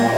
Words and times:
Put 0.00 0.08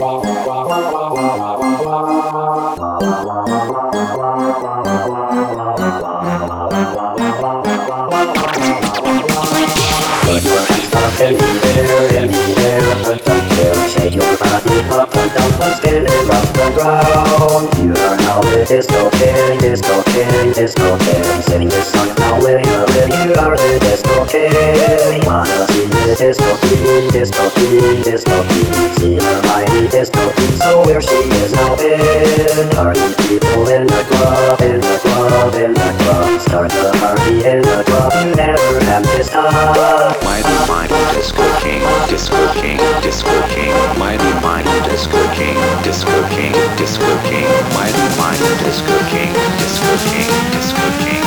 your 10.45 10.63
hands 10.63 10.95
up 10.95 11.19
in 11.19 11.35
the 11.35 11.51
air, 11.67 12.15
in 12.15 12.31
the 12.31 12.55
air, 12.63 12.95
put 13.03 13.25
them 13.25 13.43
there. 13.49 13.89
Shake 13.89 14.15
your 14.15 14.37
body 14.39 14.79
up 14.93 15.17
and 15.17 15.31
down 15.35 15.51
and 15.63 15.75
spin 15.75 16.07
it 16.07 16.29
round 16.29 16.49
the 16.55 16.67
ground. 16.75 17.67
You 17.83 17.91
are 17.91 18.17
now 18.19 18.41
disco 18.65 19.11
king, 19.11 19.59
disco 19.59 20.03
king, 20.13 20.53
disco 20.53 20.97
king. 20.99 21.43
Sing 21.43 21.69
this 21.69 21.91
song 21.91 22.15
now 22.19 22.39
you're 22.39 22.61
you 22.61 23.35
are 23.35 23.57
the 23.57 23.79
disco 23.81 24.27
king. 24.27 25.52
Disco 26.23 26.57
queen, 26.59 27.11
disco 27.11 27.51
queen, 27.51 28.01
disco 28.03 28.45
queen. 28.47 28.95
See 28.95 29.15
her 29.17 29.43
mighty 29.43 29.89
disco 29.89 30.31
queen, 30.31 30.53
so 30.53 30.87
where 30.87 31.01
she 31.03 31.17
is 31.43 31.53
now 31.53 31.75
in. 31.75 32.71
Party 32.71 33.03
people 33.27 33.67
in 33.67 33.89
the 33.89 34.07
club, 34.07 34.61
in 34.61 34.79
the 34.81 34.99
club, 35.03 35.55
in 35.57 35.75
the 35.75 35.91
club. 35.99 36.41
Start 36.41 36.71
the 36.71 36.97
party 37.01 37.43
in 37.43 37.63
the 37.63 37.83
club, 37.83 38.13
you 38.23 38.37
never 38.37 38.85
have 38.85 39.03
this 39.03 39.31
time. 39.31 40.15
Mighty 40.23 40.55
mighty 40.71 40.95
disco 41.19 41.43
king, 41.59 41.83
disco 42.07 42.39
king, 42.55 42.79
disco 43.03 43.35
king, 43.51 43.75
mighty 43.99 44.33
mighty 44.47 44.71
disco 44.87 45.19
king, 45.35 45.59
disco 45.83 46.23
king, 46.31 46.53
disco 46.79 47.11
king, 47.27 47.51
mighty 47.75 48.07
mighty 48.15 48.47
disco 48.63 48.95
king, 49.11 49.35
disco 49.59 49.91
king, 50.07 50.31
disco 50.55 50.87
king, 51.03 51.22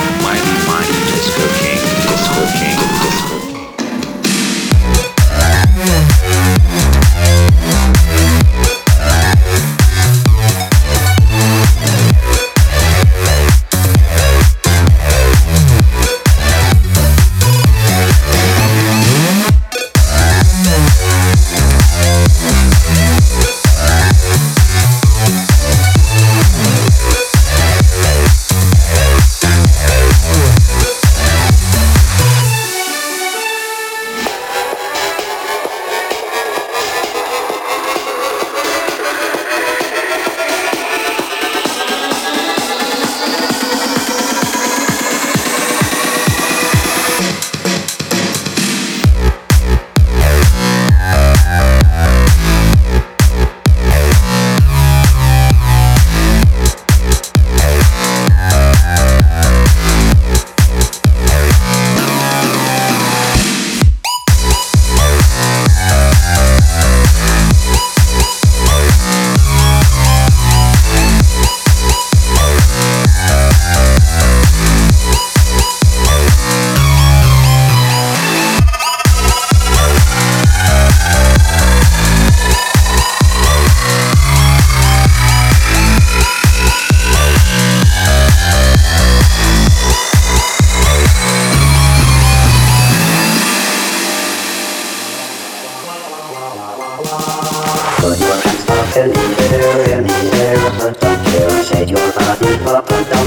Put 97.06 98.18
your 98.18 98.34
hands 98.34 98.66
up 98.68 98.96
in 98.96 99.12
the 99.12 99.22
air, 99.54 99.98
in 99.98 100.02
the 100.06 100.18
air, 100.42 100.58
don't 100.98 101.20
care. 101.24 101.62
Shake 101.62 101.90
your 101.90 102.12
body 102.12 102.50
up 102.66 102.90
and 102.90 103.06
down. 103.06 103.26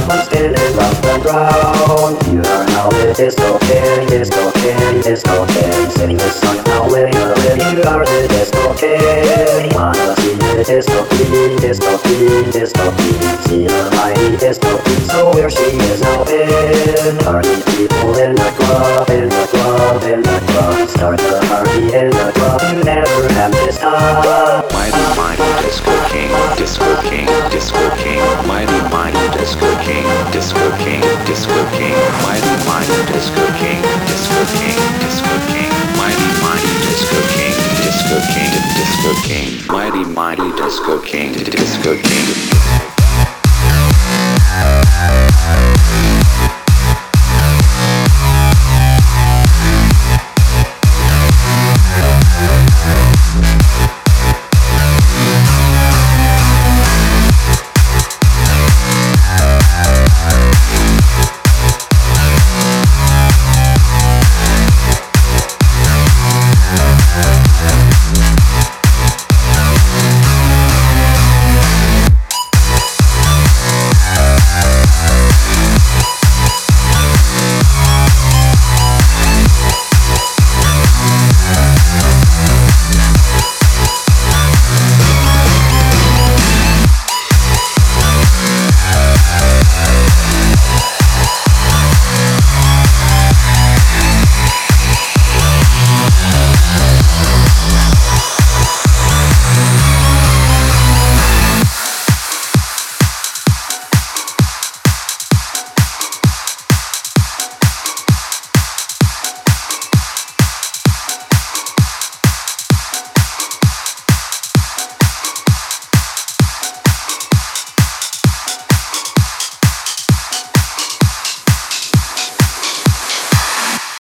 You 2.30 2.40
are 2.40 2.92
the 2.92 3.14
disco 3.16 3.58
disco 4.08 4.52
king, 4.60 5.02
disco 5.02 5.46
king. 5.48 5.90
Sing 5.92 6.18
now 6.66 6.90
when 6.92 7.14
you're 7.14 7.34
with 7.36 7.58
you 7.74 7.84
are 7.84 8.06
the 8.06 8.28
disco 8.28 8.74
king. 8.76 10.19
Disco 10.64 11.06
disco 11.62 11.98
disco. 12.52 12.92
See 13.48 13.66
the 13.66 13.92
mighty 13.96 14.38
disco 14.38 14.80
so 15.10 15.32
where 15.34 15.50
she 15.50 15.64
is 15.64 16.02
now 16.02 16.24
in. 16.24 17.18
Party 17.20 17.56
people 17.74 18.18
in 18.18 18.36
the 18.36 18.52
club, 18.58 19.10
in 19.10 19.30
the 19.30 19.46
club, 19.52 20.04
in 20.04 20.22
the 20.22 20.40
club. 20.48 20.90
Start 20.90 21.18
the 21.18 21.40
party 21.48 21.94
in 21.96 22.10
the 22.10 22.32
club, 22.36 22.62
you 22.72 22.84
never 22.84 23.34
have 23.34 23.52
this 23.52 23.78
time. 23.78 24.64
Mighty 24.74 25.06
mighty 25.18 25.50
disco 25.64 25.94
king, 26.10 26.30
disco 26.58 27.02
king, 27.10 27.28
disco 27.50 27.84
king, 27.98 28.22
mighty 40.20 40.52
disco 40.58 41.00
king, 41.00 41.32
disco 41.32 41.96
king. 41.96 42.99